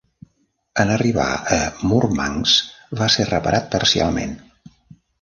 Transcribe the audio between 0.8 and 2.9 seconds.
En arribar a Murmansk,